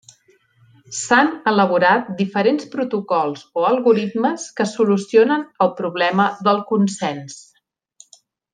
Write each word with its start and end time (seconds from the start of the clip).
S'han 0.99 1.27
elaborat 1.51 2.07
diferents 2.21 2.65
protocols 2.77 3.43
o 3.63 3.67
algoritmes 3.69 4.47
que 4.61 4.67
solucionen 4.73 5.45
el 5.67 5.71
problema 5.83 6.27
del 6.49 6.67
consens. 6.73 7.39